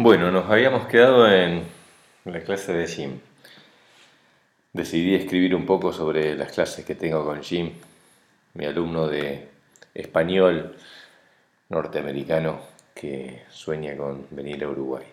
Bueno, 0.00 0.30
nos 0.30 0.48
habíamos 0.48 0.86
quedado 0.86 1.28
en 1.28 1.64
la 2.24 2.38
clase 2.42 2.72
de 2.72 2.86
Jim. 2.86 3.18
Decidí 4.72 5.16
escribir 5.16 5.56
un 5.56 5.66
poco 5.66 5.92
sobre 5.92 6.36
las 6.36 6.52
clases 6.52 6.84
que 6.84 6.94
tengo 6.94 7.24
con 7.24 7.42
Jim, 7.42 7.72
mi 8.54 8.64
alumno 8.64 9.08
de 9.08 9.48
español 9.94 10.76
norteamericano 11.68 12.60
que 12.94 13.42
sueña 13.50 13.96
con 13.96 14.28
venir 14.30 14.62
a 14.62 14.68
Uruguay. 14.68 15.04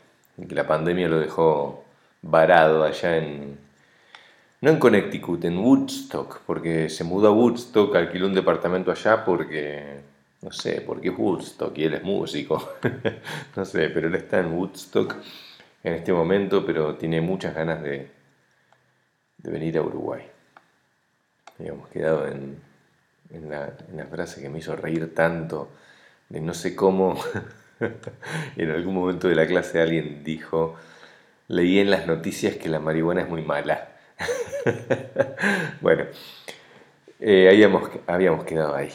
La 0.49 0.67
pandemia 0.67 1.09
lo 1.09 1.19
dejó 1.19 1.83
varado 2.21 2.83
allá 2.83 3.17
en, 3.17 3.57
no 4.61 4.69
en 4.69 4.77
Connecticut, 4.77 5.45
en 5.45 5.57
Woodstock, 5.57 6.41
porque 6.45 6.89
se 6.89 7.03
mudó 7.03 7.29
a 7.29 7.31
Woodstock, 7.31 7.95
alquiló 7.95 8.27
un 8.27 8.35
departamento 8.35 8.91
allá 8.91 9.25
porque 9.25 10.01
no 10.45 10.51
sé, 10.51 10.81
porque 10.81 11.09
es 11.09 11.17
Woodstock 11.17 11.75
y 11.75 11.85
él 11.85 11.95
es 11.95 12.03
músico. 12.03 12.75
no 13.55 13.65
sé, 13.65 13.89
pero 13.89 14.07
él 14.07 14.13
está 14.13 14.39
en 14.41 14.53
Woodstock 14.53 15.15
en 15.83 15.93
este 15.93 16.13
momento, 16.13 16.63
pero 16.63 16.95
tiene 16.95 17.19
muchas 17.19 17.55
ganas 17.55 17.81
de, 17.81 18.11
venir 19.39 19.79
a 19.79 19.81
Uruguay. 19.81 20.21
Habíamos 21.57 21.89
quedado 21.89 22.27
en, 22.27 22.61
en 23.31 23.49
la 23.49 24.05
frase 24.05 24.39
que 24.39 24.49
me 24.49 24.59
hizo 24.59 24.75
reír 24.75 25.15
tanto, 25.15 25.71
de 26.29 26.41
no 26.41 26.53
sé 26.53 26.75
cómo, 26.75 27.19
en 28.55 28.69
algún 28.69 28.93
momento 28.93 29.27
de 29.27 29.35
la 29.35 29.47
clase 29.47 29.81
alguien 29.81 30.23
dijo, 30.23 30.75
leí 31.47 31.79
en 31.79 31.89
las 31.89 32.05
noticias 32.05 32.55
que 32.57 32.69
la 32.69 32.79
marihuana 32.79 33.21
es 33.21 33.29
muy 33.29 33.41
mala. 33.41 33.89
bueno, 35.81 36.05
eh, 37.19 37.49
habíamos, 37.49 37.89
habíamos 38.05 38.45
quedado 38.45 38.75
ahí. 38.75 38.91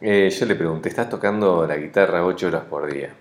Eh, 0.00 0.30
yo 0.30 0.46
le 0.46 0.54
pregunté, 0.54 0.88
¿estás 0.88 1.10
tocando 1.10 1.66
la 1.66 1.76
guitarra 1.76 2.24
8 2.24 2.46
horas 2.46 2.64
por 2.64 2.92
día? 2.92 3.12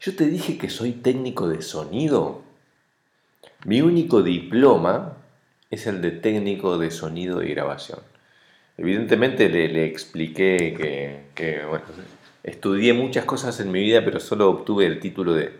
Yo 0.00 0.14
te 0.14 0.26
dije 0.26 0.56
que 0.56 0.70
soy 0.70 0.92
técnico 0.92 1.48
de 1.48 1.62
sonido. 1.62 2.42
Mi 3.64 3.82
único 3.82 4.22
diploma 4.22 5.16
es 5.68 5.88
el 5.88 6.00
de 6.00 6.12
técnico 6.12 6.78
de 6.78 6.92
sonido 6.92 7.42
y 7.42 7.50
grabación. 7.50 7.98
Evidentemente 8.78 9.48
le, 9.48 9.84
expliqué 9.84 11.24
que, 11.34 11.58
estudié 12.44 12.92
muchas 12.94 13.24
cosas 13.24 13.58
en 13.60 13.72
mi 13.72 13.80
vida, 13.80 14.04
pero 14.04 14.20
solo 14.20 14.48
obtuve 14.48 14.86
el 14.86 15.00
título 15.00 15.34
de, 15.34 15.52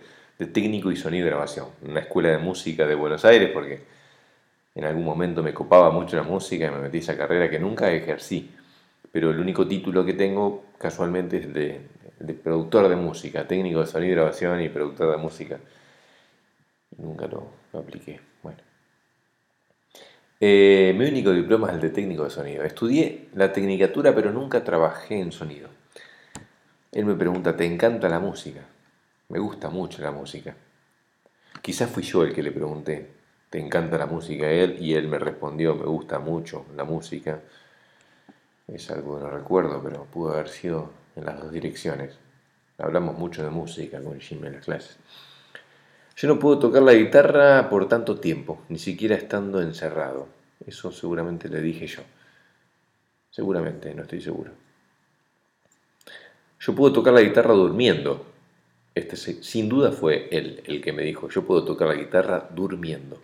técnico 0.52 0.92
y 0.92 0.96
sonido 0.96 1.26
y 1.26 1.30
grabación. 1.30 1.66
En 1.84 1.90
una 1.90 2.00
escuela 2.00 2.30
de 2.30 2.38
música 2.38 2.86
de 2.86 2.94
Buenos 2.94 3.24
Aires, 3.24 3.50
porque 3.52 3.82
en 4.76 4.84
algún 4.84 5.04
momento 5.04 5.42
me 5.42 5.52
copaba 5.52 5.90
mucho 5.90 6.16
la 6.16 6.22
música 6.22 6.68
y 6.68 6.70
me 6.70 6.78
metí 6.78 6.98
esa 6.98 7.16
carrera 7.16 7.50
que 7.50 7.58
nunca 7.58 7.92
ejercí 7.92 8.50
pero 9.12 9.30
el 9.30 9.41
único 9.41 9.66
título 9.66 10.05
que 10.05 10.14
tengo 10.14 10.64
casualmente 10.78 11.39
es 11.39 11.53
de, 11.53 11.80
de 12.20 12.34
productor 12.34 12.89
de 12.89 12.97
música, 12.97 13.47
técnico 13.47 13.80
de 13.80 13.86
sonido 13.86 14.12
y 14.12 14.14
grabación 14.14 14.61
y 14.61 14.69
productor 14.69 15.11
de 15.11 15.16
música. 15.16 15.58
Nunca 16.98 17.27
lo, 17.27 17.48
apliqué. 17.72 18.20
Bueno. 18.42 18.58
Eh, 20.38 20.94
mi 20.97 21.06
único 21.06 21.33
diploma 21.33 21.69
es 21.69 21.75
el 21.75 21.81
de 21.81 21.91
técnico 21.91 22.25
de 22.25 22.31
sonido. 22.31 22.62
Estudié 22.64 23.28
la 23.34 23.53
tecnicatura, 23.53 24.14
pero 24.14 24.33
nunca 24.33 24.62
trabajé 24.62 25.19
en 25.19 25.33
sonido. 25.33 25.69
Él 26.92 27.05
me 27.06 27.14
pregunta, 27.14 27.56
¿te 27.56 27.64
encanta 27.64 28.08
la 28.08 28.20
música? 28.20 28.61
Me 29.28 29.38
gusta 29.38 29.70
mucho 29.70 30.03
la 30.03 30.11
música. 30.11 30.55
Quizás 31.62 31.91
fui 31.91 32.03
yo 32.03 32.25
el 32.25 32.34
que 32.34 32.42
le 32.42 32.53
pregunté, 32.53 33.08
¿te 33.48 33.58
encanta 33.58 33.97
la 33.97 34.06
música 34.06 34.47
a 34.47 34.50
él? 34.50 34.77
Y 34.81 34.94
él 34.94 35.08
me 35.08 35.19
respondió, 35.19 35.75
me 35.75 35.84
gusta 35.84 36.19
mucho 36.19 36.66
la 36.75 36.84
música 36.84 37.41
es 38.74 38.90
algo 38.90 39.16
que 39.16 39.24
no 39.24 39.30
recuerdo, 39.30 39.82
pero 39.82 40.04
pudo 40.04 40.32
haber 40.32 40.48
sido 40.48 40.90
en 41.16 41.24
las 41.24 41.40
dos 41.40 41.52
direcciones. 41.52 42.18
Hablamos 42.78 43.18
mucho 43.18 43.42
de 43.42 43.50
música 43.50 44.02
con 44.02 44.20
Jim 44.20 44.44
en 44.44 44.54
las 44.54 44.64
clases. 44.64 44.96
Yo 46.16 46.28
no 46.28 46.38
puedo 46.38 46.58
tocar 46.58 46.82
la 46.82 46.94
guitarra 46.94 47.68
por 47.68 47.88
tanto 47.88 48.18
tiempo, 48.20 48.62
ni 48.68 48.78
siquiera 48.78 49.16
estando 49.16 49.60
encerrado. 49.60 50.28
Eso 50.66 50.92
seguramente 50.92 51.48
le 51.48 51.60
dije 51.60 51.86
yo. 51.86 52.03
Seguramente, 53.31 53.94
no 53.94 54.03
estoy 54.03 54.20
seguro. 54.20 54.53
Yo 56.58 56.75
puedo 56.75 56.92
tocar 56.92 57.14
la 57.14 57.22
guitarra 57.22 57.54
durmiendo. 57.54 58.26
Este 58.94 59.16
sin 59.16 59.69
duda 59.69 59.92
fue 59.92 60.28
él 60.31 60.62
el 60.66 60.82
que 60.82 60.92
me 60.92 61.02
dijo, 61.02 61.28
yo 61.28 61.47
puedo 61.47 61.64
tocar 61.64 61.88
la 61.88 61.94
guitarra 61.94 62.48
durmiendo. 62.54 63.19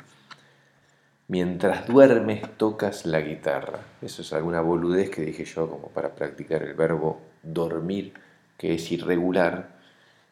Mientras 1.28 1.88
duermes 1.88 2.56
tocas 2.56 3.04
la 3.04 3.20
guitarra. 3.20 3.80
Eso 4.00 4.22
es 4.22 4.32
alguna 4.32 4.60
boludez 4.60 5.10
que 5.10 5.22
dije 5.22 5.44
yo 5.44 5.68
como 5.68 5.88
para 5.88 6.14
practicar 6.14 6.62
el 6.62 6.74
verbo 6.74 7.20
dormir, 7.42 8.14
que 8.56 8.74
es 8.74 8.92
irregular, 8.92 9.76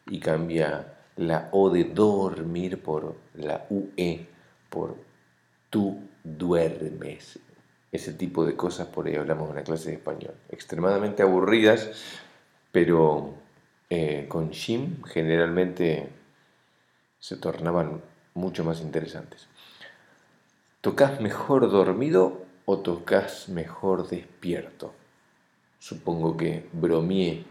y 0.07 0.19
cambia 0.19 0.93
la 1.17 1.49
O 1.51 1.69
de 1.69 1.83
dormir 1.83 2.81
por 2.81 3.15
la 3.33 3.65
UE, 3.69 4.25
por 4.69 4.95
tú 5.69 5.99
duermes. 6.23 7.39
Ese 7.91 8.13
tipo 8.13 8.45
de 8.45 8.55
cosas 8.55 8.87
por 8.87 9.07
ahí 9.07 9.15
hablamos 9.15 9.49
en 9.49 9.55
la 9.55 9.63
clase 9.63 9.89
de 9.89 9.95
español. 9.95 10.33
Extremadamente 10.49 11.23
aburridas, 11.23 11.89
pero 12.71 13.33
eh, 13.89 14.27
con 14.29 14.51
Jim 14.51 15.03
generalmente 15.03 16.09
se 17.19 17.35
tornaban 17.37 18.01
mucho 18.33 18.63
más 18.63 18.81
interesantes. 18.81 19.47
¿Tocas 20.85 21.19
mejor 21.19 21.71
dormido 21.71 22.45
o 22.65 22.77
tocas 22.77 23.49
mejor 23.49 24.07
despierto? 24.07 24.93
Supongo 25.79 26.37
que 26.37 26.69
bromeé. 26.73 27.43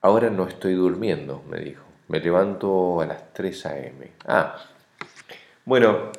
Ahora 0.00 0.30
no 0.30 0.46
estoy 0.46 0.74
durmiendo, 0.74 1.42
me 1.50 1.58
dijo. 1.58 1.82
Me 2.06 2.20
levanto 2.20 3.00
a 3.00 3.06
las 3.06 3.32
3 3.32 3.66
a.m. 3.66 4.12
Ah, 4.24 4.64
bueno, 5.64 6.12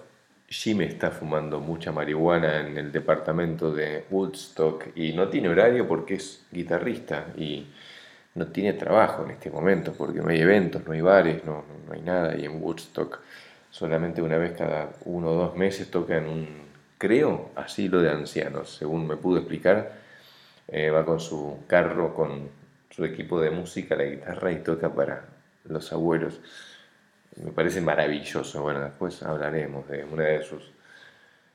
Jim 0.50 0.82
está 0.82 1.10
fumando 1.12 1.62
mucha 1.62 1.94
marihuana 1.94 2.60
en 2.60 2.78
el 2.78 2.92
departamento 2.92 3.72
de 3.72 4.06
Woodstock 4.12 4.98
y 4.98 5.14
no 5.14 5.30
tiene 5.30 5.48
horario 5.48 5.88
porque 5.88 6.16
es 6.16 6.46
guitarrista 6.52 7.28
y 7.38 7.68
no 8.36 8.48
tiene 8.48 8.74
trabajo 8.74 9.24
en 9.24 9.32
este 9.32 9.50
momento 9.50 9.94
porque 9.94 10.20
no 10.20 10.28
hay 10.28 10.42
eventos, 10.42 10.86
no 10.86 10.92
hay 10.92 11.00
bares, 11.00 11.46
no, 11.46 11.64
no 11.88 11.94
hay 11.94 12.02
nada 12.02 12.36
y 12.36 12.44
en 12.44 12.62
Woodstock 12.62 13.22
solamente 13.74 14.22
una 14.22 14.38
vez 14.38 14.56
cada 14.56 14.92
uno 15.06 15.32
o 15.32 15.34
dos 15.34 15.56
meses 15.56 15.90
toca 15.90 16.16
en 16.18 16.28
un, 16.28 16.48
creo, 17.00 17.50
asilo 17.56 18.02
de 18.02 18.12
ancianos, 18.12 18.76
según 18.76 19.08
me 19.08 19.18
pudo 19.18 19.40
explicar. 19.40 19.94
Eh, 20.68 20.92
va 20.92 21.04
con 21.04 21.20
su 21.20 21.64
carro, 21.66 22.14
con 22.14 22.50
su 22.92 23.04
equipo 23.04 23.42
de 23.42 23.50
música, 23.50 23.96
la 23.96 24.04
guitarra 24.04 24.52
y 24.52 24.58
toca 24.58 24.94
para 24.94 25.26
los 25.66 25.92
abuelos. 25.92 26.40
Me 27.36 27.52
parece 27.52 27.82
maravilloso. 27.82 28.62
Bueno, 28.62 28.82
después 28.82 29.24
hablaremos 29.24 29.88
de 29.88 30.04
una 30.04 30.26
de 30.26 30.44
sus... 30.44 30.72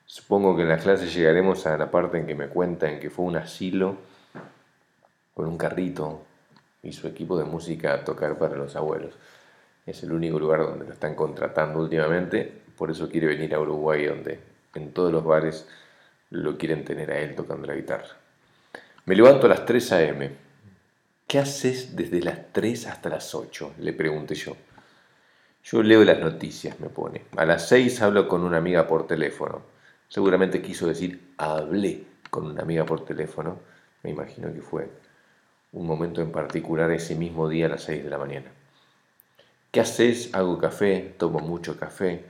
Supongo 0.05 0.57
que 0.57 0.63
en 0.63 0.71
la 0.71 0.79
clase 0.79 1.07
llegaremos 1.07 1.67
a 1.67 1.79
la 1.79 1.89
parte 1.89 2.19
en 2.19 2.27
que 2.27 2.35
me 2.35 2.49
cuentan 2.49 2.99
que 2.99 3.11
fue 3.11 3.27
un 3.27 3.37
asilo 3.37 3.97
con 5.35 5.47
un 5.47 5.57
carrito 5.57 6.25
y 6.83 6.93
su 6.93 7.07
equipo 7.07 7.39
de 7.39 7.45
música 7.45 7.95
a 7.95 8.05
tocar 8.05 8.37
para 8.39 8.57
los 8.57 8.75
abuelos. 8.75 9.15
Es 9.89 10.03
el 10.03 10.13
único 10.13 10.39
lugar 10.39 10.61
donde 10.61 10.85
lo 10.85 10.93
están 10.93 11.15
contratando 11.15 11.81
últimamente, 11.81 12.61
por 12.77 12.91
eso 12.91 13.09
quiere 13.09 13.27
venir 13.27 13.55
a 13.55 13.61
Uruguay, 13.61 14.05
donde 14.05 14.39
en 14.75 14.93
todos 14.93 15.11
los 15.11 15.25
bares 15.25 15.67
lo 16.29 16.59
quieren 16.59 16.85
tener 16.85 17.11
a 17.11 17.19
él 17.21 17.35
tocando 17.35 17.67
la 17.67 17.75
guitarra. 17.75 18.11
Me 19.07 19.17
levanto 19.17 19.47
a 19.47 19.49
las 19.49 19.65
3 19.65 19.93
a.m. 19.93 20.31
¿Qué 21.27 21.39
haces 21.39 21.97
desde 21.97 22.21
las 22.21 22.53
3 22.53 22.87
hasta 22.87 23.09
las 23.09 23.35
8? 23.35 23.77
Le 23.79 23.95
pregunté 23.95 24.35
yo. 24.35 24.59
Yo 25.65 25.83
leo 25.83 26.05
las 26.05 26.19
noticias, 26.21 26.79
me 26.81 26.91
pone. 26.91 27.25
A 27.39 27.47
las 27.47 27.67
6 27.71 28.03
hablo 28.03 28.29
con 28.29 28.45
una 28.45 28.59
amiga 28.59 28.87
por 28.87 29.07
teléfono. 29.07 29.63
Seguramente 30.07 30.61
quiso 30.61 30.87
decir 30.87 31.33
hablé 31.39 32.05
con 32.29 32.45
una 32.45 32.61
amiga 32.61 32.85
por 32.85 33.07
teléfono. 33.07 33.59
Me 34.03 34.11
imagino 34.11 34.53
que 34.53 34.61
fue 34.61 34.91
un 35.73 35.87
momento 35.87 36.21
en 36.21 36.31
particular 36.31 36.91
ese 36.91 37.15
mismo 37.15 37.49
día 37.49 37.65
a 37.65 37.71
las 37.71 37.85
6 37.85 38.05
de 38.05 38.11
la 38.11 38.19
mañana. 38.19 38.53
¿Qué 39.71 39.81
haces? 39.81 40.35
Hago 40.35 40.59
café, 40.59 41.15
tomo 41.19 41.41
mucho 41.41 41.77
café. 41.79 42.25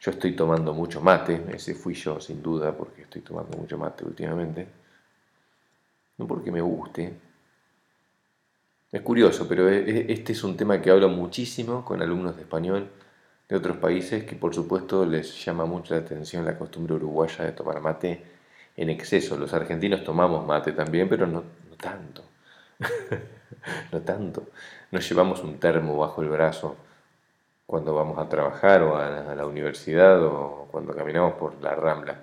Yo 0.00 0.10
estoy 0.10 0.34
tomando 0.34 0.72
mucho 0.74 1.00
mate, 1.00 1.44
ese 1.54 1.74
fui 1.74 1.94
yo 1.94 2.20
sin 2.20 2.42
duda 2.42 2.76
porque 2.76 3.02
estoy 3.02 3.22
tomando 3.22 3.56
mucho 3.58 3.76
mate 3.78 4.04
últimamente. 4.04 4.66
No 6.18 6.26
porque 6.26 6.52
me 6.52 6.60
guste. 6.60 7.14
Es 8.92 9.02
curioso, 9.02 9.46
pero 9.48 9.68
e, 9.68 9.78
e, 9.90 10.12
este 10.12 10.32
es 10.32 10.42
un 10.44 10.56
tema 10.56 10.80
que 10.80 10.90
hablo 10.90 11.08
muchísimo 11.08 11.84
con 11.84 12.02
alumnos 12.02 12.36
de 12.36 12.42
español 12.42 12.88
de 13.48 13.56
otros 13.56 13.76
países 13.78 14.24
que 14.24 14.36
por 14.36 14.54
supuesto 14.54 15.04
les 15.06 15.44
llama 15.44 15.64
mucho 15.66 15.94
la 15.94 16.00
atención 16.00 16.44
la 16.44 16.58
costumbre 16.58 16.94
uruguaya 16.94 17.44
de 17.44 17.52
tomar 17.52 17.80
mate 17.80 18.22
en 18.76 18.90
exceso. 18.90 19.36
Los 19.36 19.52
argentinos 19.52 20.04
tomamos 20.04 20.46
mate 20.46 20.72
también, 20.72 21.08
pero 21.08 21.26
no, 21.26 21.42
no 21.68 21.76
tanto. 21.76 22.24
no 23.92 24.00
tanto. 24.00 24.48
Nos 24.90 25.08
llevamos 25.08 25.42
un 25.44 25.58
termo 25.58 25.96
bajo 25.96 26.20
el 26.22 26.28
brazo 26.28 26.76
cuando 27.66 27.94
vamos 27.94 28.18
a 28.18 28.28
trabajar 28.28 28.82
o 28.82 28.96
a 28.96 29.08
la, 29.36 29.46
universidad 29.46 30.20
o 30.24 30.66
cuando 30.72 30.92
caminamos 30.92 31.34
por 31.34 31.62
la 31.62 31.76
rambla. 31.76 32.16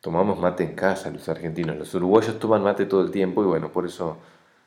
Tomamos 0.00 0.38
mate 0.38 0.64
en 0.64 0.74
casa 0.74 1.10
los 1.10 1.28
argentinos. 1.28 1.76
Los 1.76 1.94
uruguayos 1.94 2.38
toman 2.38 2.62
mate 2.62 2.86
todo 2.86 3.02
el 3.02 3.10
tiempo 3.10 3.42
y 3.42 3.46
bueno, 3.46 3.68
por 3.70 3.84
eso 3.84 4.16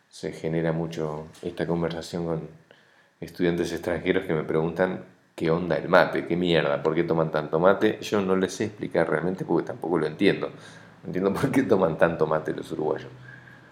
se 0.08 0.32
genera 0.32 0.72
mucho 0.72 1.26
esta 1.42 1.66
conversación 1.66 2.26
con 2.26 2.48
estudiantes 3.20 3.72
extranjeros 3.72 4.26
que 4.26 4.34
me 4.36 4.44
preguntan 4.44 5.06
qué 5.34 5.50
onda 5.50 5.76
el 5.76 5.90
mate, 5.90 6.28
qué 6.28 6.36
mierda, 6.36 6.84
por 6.84 6.94
qué 6.94 7.04
toman 7.04 7.32
tanto 7.32 7.60
mate. 7.60 7.98
Yo 8.02 8.22
no 8.22 8.36
les 8.36 8.54
sé 8.54 8.66
explicar 8.66 9.10
realmente 9.10 9.44
porque 9.44 9.66
tampoco 9.66 9.98
lo 9.98 10.06
entiendo. 10.06 10.50
No 10.50 11.08
entiendo 11.08 11.34
por 11.34 11.50
qué 11.50 11.64
toman 11.64 11.98
tanto 11.98 12.28
mate 12.28 12.54
los 12.54 12.72
uruguayos. 12.72 13.10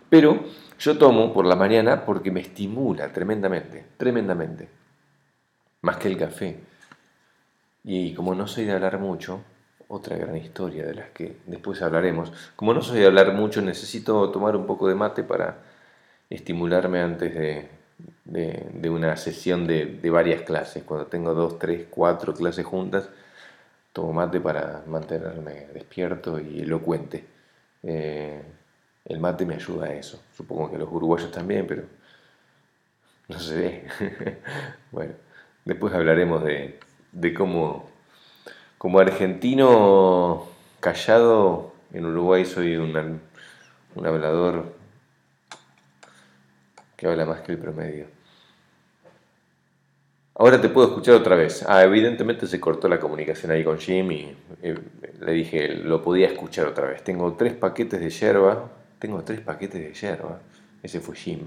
Pero 0.09 0.45
yo 0.79 0.97
tomo 0.97 1.33
por 1.33 1.45
la 1.45 1.55
mañana 1.55 2.05
porque 2.05 2.31
me 2.31 2.41
estimula 2.41 3.11
tremendamente, 3.11 3.85
tremendamente. 3.97 4.69
Más 5.81 5.97
que 5.97 6.07
el 6.07 6.17
café. 6.17 6.59
Y 7.83 8.13
como 8.13 8.35
no 8.35 8.47
soy 8.47 8.65
de 8.65 8.73
hablar 8.73 8.99
mucho, 8.99 9.41
otra 9.87 10.17
gran 10.17 10.35
historia 10.35 10.85
de 10.85 10.93
las 10.93 11.09
que 11.11 11.37
después 11.45 11.81
hablaremos, 11.81 12.31
como 12.55 12.73
no 12.73 12.81
soy 12.81 12.99
de 12.99 13.05
hablar 13.05 13.33
mucho, 13.33 13.61
necesito 13.61 14.29
tomar 14.31 14.55
un 14.55 14.65
poco 14.65 14.87
de 14.87 14.95
mate 14.95 15.23
para 15.23 15.57
estimularme 16.29 17.01
antes 17.01 17.33
de, 17.33 18.89
una 18.89 19.15
sesión 19.17 19.67
de, 19.67 20.09
varias 20.09 20.41
clases. 20.41 20.83
Cuando 20.83 21.07
tengo 21.07 21.33
dos, 21.33 21.59
tres, 21.59 21.87
cuatro 21.89 22.33
clases 22.33 22.65
juntas, 22.65 23.09
tomo 23.93 24.13
mate 24.13 24.39
para 24.41 24.83
mantenerme 24.87 25.67
despierto 25.73 26.39
y 26.39 26.61
elocuente. 26.61 27.23
Eh, 27.83 28.41
el 29.07 29.19
mate 29.19 29.45
me 29.45 29.55
ayuda 29.55 29.87
a 29.87 29.93
eso. 29.93 30.21
Supongo 30.35 30.69
que 30.69 30.77
los 30.77 30.91
uruguayos 30.91 31.31
también, 31.31 31.65
pero 31.65 31.83
no 33.29 33.39
se 33.39 33.55
ve. 33.55 33.87
bueno, 34.91 35.13
después 35.65 35.93
hablaremos 35.93 36.43
de, 36.43 36.79
de 37.13 37.33
cómo, 37.33 37.89
como 38.77 38.99
argentino 38.99 40.47
callado, 40.79 41.73
en 41.93 42.05
Uruguay 42.05 42.45
soy 42.45 42.75
un, 42.75 43.21
un 43.95 44.05
hablador 44.05 44.75
que 46.97 47.07
habla 47.07 47.25
más 47.25 47.41
que 47.41 47.53
el 47.53 47.57
promedio. 47.59 48.07
Ahora 50.35 50.61
te 50.61 50.69
puedo 50.69 50.87
escuchar 50.87 51.15
otra 51.15 51.35
vez. 51.35 51.65
Ah, 51.67 51.83
evidentemente 51.83 52.45
se 52.45 52.59
cortó 52.59 52.87
la 52.87 52.99
comunicación 52.99 53.51
ahí 53.51 53.63
con 53.63 53.79
Jim 53.79 54.11
y 54.11 54.37
eh, 54.61 54.77
le 55.19 55.31
dije, 55.31 55.69
lo 55.69 56.03
podía 56.03 56.27
escuchar 56.27 56.67
otra 56.67 56.87
vez. 56.87 57.03
Tengo 57.03 57.33
tres 57.33 57.53
paquetes 57.53 57.99
de 57.99 58.09
yerba 58.09 58.69
tengo 58.99 59.23
tres 59.23 59.41
paquetes 59.41 59.81
de 59.81 59.93
yerba. 59.93 60.39
Ese 60.81 60.99
fue 60.99 61.15
Jim. 61.15 61.39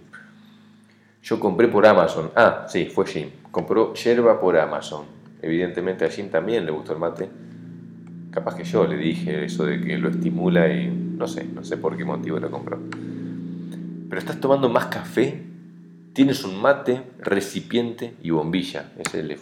Yo 1.22 1.38
compré 1.38 1.68
por 1.68 1.86
Amazon. 1.86 2.30
Ah, 2.34 2.66
sí, 2.68 2.86
fue 2.86 3.06
Jim. 3.06 3.30
Compró 3.50 3.94
yerba 3.94 4.40
por 4.40 4.56
Amazon. 4.56 5.04
Evidentemente 5.42 6.04
a 6.04 6.08
Jim 6.10 6.28
también 6.28 6.64
le 6.64 6.72
gustó 6.72 6.92
el 6.92 6.98
mate. 6.98 7.28
Capaz 8.30 8.54
que 8.54 8.64
yo 8.64 8.86
le 8.86 8.96
dije 8.96 9.44
eso 9.44 9.64
de 9.64 9.80
que 9.80 9.98
lo 9.98 10.08
estimula 10.08 10.72
y 10.72 10.88
no 10.88 11.26
sé, 11.26 11.44
no 11.44 11.64
sé 11.64 11.76
por 11.76 11.96
qué 11.96 12.04
motivo 12.04 12.38
lo 12.38 12.50
compró. 12.50 12.78
Pero 14.08 14.18
estás 14.18 14.40
tomando 14.40 14.68
más 14.68 14.86
café. 14.86 15.42
Tienes 16.12 16.44
un 16.44 16.60
mate, 16.60 17.02
recipiente 17.18 18.14
y 18.22 18.30
bombilla. 18.30 18.92
Ese 18.98 19.22
le, 19.22 19.38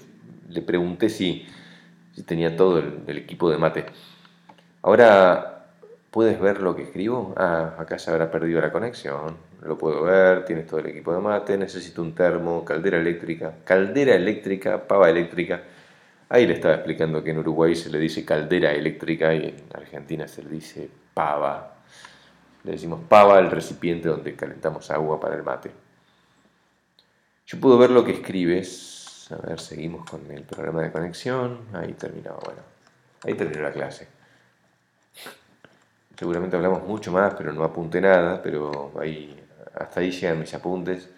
le 0.48 0.62
pregunté 0.62 1.08
si, 1.08 1.46
si 2.14 2.22
tenía 2.22 2.56
todo 2.56 2.78
el, 2.78 3.00
el 3.06 3.18
equipo 3.18 3.50
de 3.50 3.58
mate. 3.58 3.86
Ahora 4.82 5.57
¿Puedes 6.18 6.40
ver 6.40 6.62
lo 6.62 6.74
que 6.74 6.82
escribo? 6.82 7.32
Ah, 7.36 7.76
acá 7.78 7.96
se 7.96 8.10
habrá 8.10 8.28
perdido 8.28 8.60
la 8.60 8.72
conexión. 8.72 9.36
Lo 9.62 9.78
puedo 9.78 10.02
ver, 10.02 10.44
tienes 10.44 10.66
todo 10.66 10.80
el 10.80 10.86
equipo 10.86 11.14
de 11.14 11.20
mate, 11.20 11.56
necesito 11.56 12.02
un 12.02 12.12
termo, 12.12 12.64
caldera 12.64 12.98
eléctrica, 12.98 13.54
caldera 13.62 14.16
eléctrica, 14.16 14.82
pava 14.82 15.08
eléctrica. 15.08 15.62
Ahí 16.28 16.44
le 16.44 16.54
estaba 16.54 16.74
explicando 16.74 17.22
que 17.22 17.30
en 17.30 17.38
Uruguay 17.38 17.76
se 17.76 17.88
le 17.88 18.00
dice 18.00 18.24
caldera 18.24 18.72
eléctrica 18.72 19.32
y 19.32 19.44
en 19.44 19.64
Argentina 19.72 20.26
se 20.26 20.42
le 20.42 20.50
dice 20.50 20.90
pava. 21.14 21.76
Le 22.64 22.72
decimos 22.72 22.98
pava 23.08 23.38
al 23.38 23.52
recipiente 23.52 24.08
donde 24.08 24.34
calentamos 24.34 24.90
agua 24.90 25.20
para 25.20 25.36
el 25.36 25.44
mate. 25.44 25.70
Yo 27.46 27.60
puedo 27.60 27.78
ver 27.78 27.92
lo 27.92 28.04
que 28.04 28.10
escribes. 28.10 29.28
A 29.30 29.46
ver, 29.46 29.60
seguimos 29.60 30.04
con 30.10 30.28
el 30.32 30.42
programa 30.42 30.82
de 30.82 30.90
conexión. 30.90 31.60
Ahí 31.74 31.92
terminó, 31.92 32.36
bueno. 32.44 32.62
Ahí 33.22 33.34
terminó 33.34 33.62
la 33.62 33.70
clase. 33.70 34.17
Seguramente 36.18 36.56
hablamos 36.56 36.82
mucho 36.82 37.12
más, 37.12 37.34
pero 37.34 37.52
no 37.52 37.62
apunté 37.62 38.00
nada, 38.00 38.42
pero 38.42 38.92
ahí, 38.98 39.40
hasta 39.72 40.00
ahí 40.00 40.10
llegan 40.10 40.40
mis 40.40 40.52
apuntes. 40.52 41.08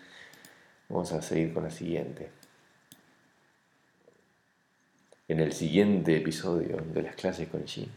Vamos 0.91 1.11
a 1.13 1.23
seguir 1.23 1.55
con 1.55 1.63
la 1.65 1.71
siguiente. 1.71 2.31
En 5.27 5.41
el 5.41 5.53
siguiente 5.53 6.17
episodio 6.17 6.77
de 6.93 7.03
las 7.03 7.15
clases 7.17 7.49
con 7.49 7.67
Jim. 7.67 7.89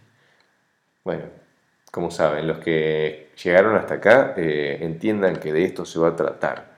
Bueno, 1.04 1.26
como 1.92 2.10
saben, 2.10 2.48
los 2.48 2.60
que 2.60 3.32
llegaron 3.44 3.76
hasta 3.76 3.96
acá 3.96 4.34
eh, 4.38 4.78
entiendan 4.82 5.36
que 5.38 5.52
de 5.52 5.66
esto 5.66 5.84
se 5.84 6.00
va 6.00 6.10
a 6.10 6.16
tratar. 6.16 6.72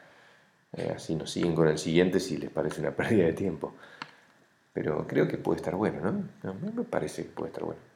Eh, 0.75 0.91
así 0.95 1.13
nos 1.13 1.29
siguen 1.29 1.53
con 1.53 1.67
el 1.67 1.77
siguiente 1.77 2.19
si 2.19 2.37
les 2.37 2.49
parece 2.49 2.81
una 2.81 2.91
pérdida 2.95 3.25
de 3.25 3.33
tiempo. 3.33 3.75
Pero 4.73 5.05
creo 5.07 5.27
que 5.27 5.37
puede 5.37 5.57
estar 5.57 5.75
bueno, 5.75 6.01
¿no? 6.43 6.53
Me 6.73 6.83
parece 6.83 7.23
que 7.25 7.29
puede 7.29 7.49
estar 7.49 7.63
bueno. 7.63 7.94